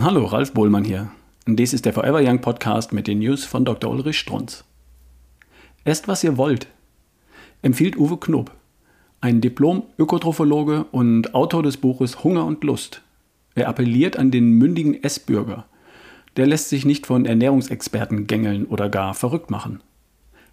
Hallo, 0.00 0.24
Ralf 0.24 0.54
Bohlmann 0.54 0.84
hier. 0.84 1.12
Dies 1.46 1.74
ist 1.74 1.84
der 1.84 1.92
Forever 1.92 2.22
Young 2.22 2.40
Podcast 2.40 2.94
mit 2.94 3.06
den 3.06 3.18
News 3.18 3.44
von 3.44 3.66
Dr. 3.66 3.90
Ulrich 3.90 4.18
Strunz. 4.18 4.64
Esst, 5.84 6.08
was 6.08 6.24
ihr 6.24 6.38
wollt, 6.38 6.66
empfiehlt 7.60 7.98
Uwe 7.98 8.16
Knob, 8.16 8.52
ein 9.20 9.42
Diplom-Ökotrophologe 9.42 10.84
und 10.92 11.34
Autor 11.34 11.62
des 11.62 11.76
Buches 11.76 12.24
Hunger 12.24 12.46
und 12.46 12.64
Lust. 12.64 13.02
Er 13.54 13.68
appelliert 13.68 14.16
an 14.16 14.30
den 14.30 14.52
mündigen 14.52 15.00
Essbürger. 15.04 15.66
Der 16.38 16.46
lässt 16.46 16.70
sich 16.70 16.86
nicht 16.86 17.06
von 17.06 17.26
Ernährungsexperten 17.26 18.26
gängeln 18.26 18.64
oder 18.64 18.88
gar 18.88 19.12
verrückt 19.12 19.50
machen. 19.50 19.82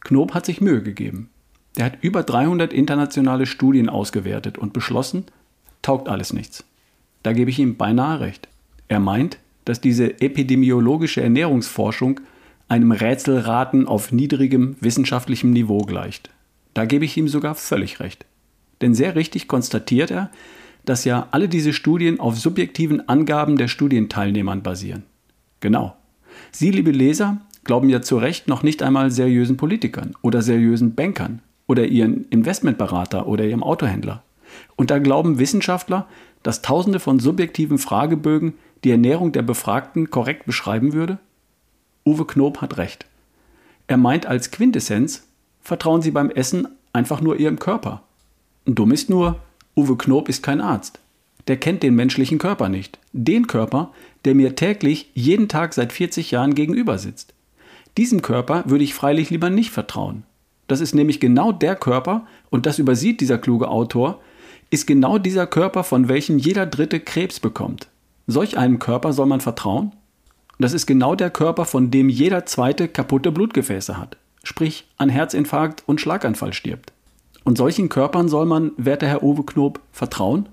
Knob 0.00 0.32
hat 0.32 0.46
sich 0.46 0.62
Mühe 0.62 0.82
gegeben. 0.82 1.28
Der 1.76 1.84
hat 1.84 1.98
über 2.00 2.22
300 2.22 2.72
internationale 2.72 3.44
Studien 3.44 3.90
ausgewertet 3.90 4.56
und 4.56 4.72
beschlossen, 4.72 5.26
taugt 5.82 6.08
alles 6.08 6.32
nichts. 6.32 6.64
Da 7.22 7.34
gebe 7.34 7.50
ich 7.50 7.58
ihm 7.58 7.76
beinahe 7.76 8.20
recht. 8.20 8.48
Er 8.88 9.00
meint, 9.00 9.38
dass 9.64 9.80
diese 9.80 10.20
epidemiologische 10.20 11.22
Ernährungsforschung 11.22 12.20
einem 12.68 12.92
Rätselraten 12.92 13.86
auf 13.86 14.12
niedrigem 14.12 14.76
wissenschaftlichem 14.80 15.50
Niveau 15.50 15.78
gleicht. 15.78 16.30
Da 16.74 16.84
gebe 16.84 17.04
ich 17.04 17.16
ihm 17.16 17.28
sogar 17.28 17.54
völlig 17.54 18.00
recht. 18.00 18.26
Denn 18.80 18.94
sehr 18.94 19.16
richtig 19.16 19.48
konstatiert 19.48 20.10
er, 20.10 20.30
dass 20.84 21.04
ja 21.04 21.28
alle 21.30 21.48
diese 21.48 21.72
Studien 21.72 22.20
auf 22.20 22.38
subjektiven 22.38 23.08
Angaben 23.08 23.56
der 23.56 23.68
Studienteilnehmern 23.68 24.62
basieren. 24.62 25.04
Genau. 25.60 25.96
Sie, 26.52 26.70
liebe 26.70 26.90
Leser, 26.90 27.40
glauben 27.64 27.88
ja 27.88 28.02
zu 28.02 28.18
Recht 28.18 28.46
noch 28.46 28.62
nicht 28.62 28.82
einmal 28.82 29.10
seriösen 29.10 29.56
Politikern 29.56 30.14
oder 30.22 30.42
seriösen 30.42 30.94
Bankern 30.94 31.40
oder 31.66 31.86
ihren 31.86 32.26
Investmentberater 32.28 33.26
oder 33.26 33.44
ihrem 33.44 33.62
Autohändler. 33.62 34.22
Und 34.76 34.90
da 34.90 34.98
glauben 34.98 35.38
Wissenschaftler, 35.38 36.06
dass 36.46 36.62
tausende 36.62 37.00
von 37.00 37.18
subjektiven 37.18 37.76
Fragebögen 37.76 38.54
die 38.84 38.92
Ernährung 38.92 39.32
der 39.32 39.42
Befragten 39.42 40.10
korrekt 40.10 40.46
beschreiben 40.46 40.92
würde? 40.92 41.18
Uwe 42.06 42.24
Knob 42.24 42.60
hat 42.60 42.76
recht. 42.76 43.04
Er 43.88 43.96
meint 43.96 44.26
als 44.26 44.52
Quintessenz, 44.52 45.26
vertrauen 45.60 46.02
Sie 46.02 46.12
beim 46.12 46.30
Essen 46.30 46.68
einfach 46.92 47.20
nur 47.20 47.40
Ihrem 47.40 47.58
Körper. 47.58 48.04
Dumm 48.64 48.92
ist 48.92 49.10
nur, 49.10 49.40
Uwe 49.74 49.96
Knob 49.96 50.28
ist 50.28 50.44
kein 50.44 50.60
Arzt. 50.60 51.00
Der 51.48 51.56
kennt 51.56 51.82
den 51.82 51.96
menschlichen 51.96 52.38
Körper 52.38 52.68
nicht. 52.68 53.00
Den 53.12 53.48
Körper, 53.48 53.90
der 54.24 54.36
mir 54.36 54.54
täglich 54.54 55.10
jeden 55.14 55.48
Tag 55.48 55.74
seit 55.74 55.92
40 55.92 56.30
Jahren 56.30 56.54
gegenüber 56.54 56.98
sitzt. 56.98 57.34
Diesem 57.96 58.22
Körper 58.22 58.62
würde 58.66 58.84
ich 58.84 58.94
freilich 58.94 59.30
lieber 59.30 59.50
nicht 59.50 59.72
vertrauen. 59.72 60.22
Das 60.68 60.80
ist 60.80 60.94
nämlich 60.94 61.18
genau 61.18 61.50
der 61.50 61.74
Körper, 61.74 62.24
und 62.50 62.66
das 62.66 62.78
übersieht 62.78 63.20
dieser 63.20 63.38
kluge 63.38 63.66
Autor, 63.66 64.20
ist 64.70 64.86
genau 64.86 65.18
dieser 65.18 65.46
Körper, 65.46 65.84
von 65.84 66.08
welchem 66.08 66.38
jeder 66.38 66.66
Dritte 66.66 67.00
Krebs 67.00 67.40
bekommt. 67.40 67.88
Solch 68.26 68.58
einem 68.58 68.78
Körper 68.78 69.12
soll 69.12 69.26
man 69.26 69.40
vertrauen? 69.40 69.92
Das 70.58 70.72
ist 70.72 70.86
genau 70.86 71.14
der 71.14 71.30
Körper, 71.30 71.64
von 71.64 71.90
dem 71.90 72.08
jeder 72.08 72.46
Zweite 72.46 72.88
kaputte 72.88 73.30
Blutgefäße 73.30 73.98
hat, 73.98 74.16
sprich 74.42 74.86
an 74.96 75.08
Herzinfarkt 75.08 75.84
und 75.86 76.00
Schlaganfall 76.00 76.52
stirbt. 76.52 76.92
Und 77.44 77.58
solchen 77.58 77.88
Körpern 77.88 78.28
soll 78.28 78.46
man, 78.46 78.72
werter 78.76 79.06
Herr 79.06 79.22
Uwe 79.22 79.44
Knob, 79.44 79.80
vertrauen? 79.92 80.48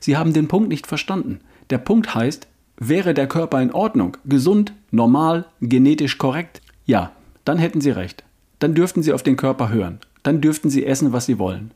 Sie 0.00 0.16
haben 0.16 0.32
den 0.32 0.48
Punkt 0.48 0.68
nicht 0.68 0.86
verstanden. 0.86 1.40
Der 1.68 1.78
Punkt 1.78 2.14
heißt, 2.14 2.48
wäre 2.78 3.14
der 3.14 3.28
Körper 3.28 3.60
in 3.62 3.72
Ordnung, 3.72 4.16
gesund, 4.24 4.72
normal, 4.90 5.44
genetisch 5.60 6.18
korrekt, 6.18 6.62
ja, 6.86 7.12
dann 7.44 7.58
hätten 7.58 7.80
Sie 7.80 7.90
recht. 7.90 8.24
Dann 8.58 8.74
dürften 8.74 9.02
Sie 9.02 9.12
auf 9.12 9.22
den 9.22 9.36
Körper 9.36 9.68
hören. 9.68 10.00
Dann 10.22 10.40
dürften 10.40 10.70
Sie 10.70 10.84
essen, 10.84 11.12
was 11.12 11.26
Sie 11.26 11.38
wollen. 11.38 11.70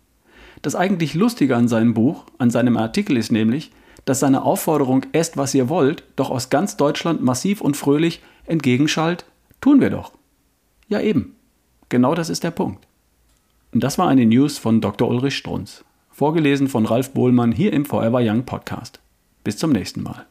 Das 0.65 0.75
eigentlich 0.75 1.13
Lustige 1.13 1.57
an 1.57 1.69
seinem 1.69 1.93
Buch, 1.93 2.25
an 2.39 2.49
seinem 2.49 2.79
Artikel 2.79 3.19
ist 3.19 3.31
nämlich, 3.31 3.71
dass 4.07 4.21
seine 4.21 4.45
Aufforderung 4.45 5.05
esst, 5.13 5.37
was 5.37 5.53
ihr 5.53 5.69
wollt, 5.69 6.05
doch 6.17 6.31
aus 6.31 6.49
ganz 6.49 6.79
Deutschland 6.79 7.23
massiv 7.23 7.61
und 7.61 7.77
fröhlich 7.77 8.23
entgegenschallt, 8.47 9.27
tun 9.61 9.83
wir 9.83 9.91
doch. 9.91 10.13
Ja 10.89 11.03
eben. 11.03 11.37
Genau 11.91 12.15
das 12.15 12.31
ist 12.31 12.45
der 12.45 12.51
Punkt. 12.51 12.87
Und 13.75 13.85
das 13.85 13.99
war 13.99 14.09
eine 14.09 14.25
News 14.25 14.57
von 14.57 14.81
Dr. 14.81 15.07
Ulrich 15.07 15.37
Strunz, 15.37 15.85
vorgelesen 16.11 16.69
von 16.69 16.87
Ralf 16.87 17.11
Bohlmann 17.11 17.53
hier 17.53 17.75
im 17.75 17.85
Forever 17.85 18.21
Young 18.23 18.47
Podcast. 18.47 19.01
Bis 19.45 19.59
zum 19.59 19.71
nächsten 19.71 20.03
Mal. 20.03 20.25